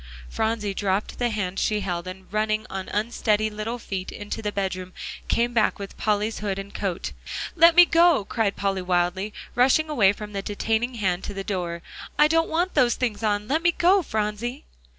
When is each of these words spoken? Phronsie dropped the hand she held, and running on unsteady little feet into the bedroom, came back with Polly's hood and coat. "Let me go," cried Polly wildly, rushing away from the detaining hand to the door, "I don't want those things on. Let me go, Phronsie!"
Phronsie 0.29 0.73
dropped 0.73 1.19
the 1.19 1.29
hand 1.29 1.59
she 1.59 1.81
held, 1.81 2.07
and 2.07 2.25
running 2.33 2.65
on 2.71 2.89
unsteady 2.89 3.51
little 3.51 3.77
feet 3.77 4.11
into 4.11 4.41
the 4.41 4.51
bedroom, 4.51 4.93
came 5.27 5.53
back 5.53 5.77
with 5.77 5.95
Polly's 5.95 6.39
hood 6.39 6.57
and 6.57 6.73
coat. 6.73 7.11
"Let 7.55 7.75
me 7.75 7.85
go," 7.85 8.25
cried 8.25 8.55
Polly 8.55 8.81
wildly, 8.81 9.31
rushing 9.53 9.91
away 9.91 10.11
from 10.11 10.33
the 10.33 10.41
detaining 10.41 10.95
hand 10.95 11.23
to 11.25 11.35
the 11.35 11.43
door, 11.43 11.83
"I 12.17 12.27
don't 12.27 12.49
want 12.49 12.73
those 12.73 12.95
things 12.95 13.21
on. 13.21 13.47
Let 13.47 13.61
me 13.61 13.73
go, 13.73 14.01
Phronsie!" 14.01 14.65